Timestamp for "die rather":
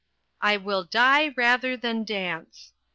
0.85-1.77